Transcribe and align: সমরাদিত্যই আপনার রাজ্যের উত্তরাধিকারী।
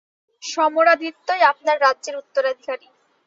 সমরাদিত্যই 0.43 1.43
আপনার 1.51 1.77
রাজ্যের 1.81 2.15
উত্তরাধিকারী। 2.21 2.87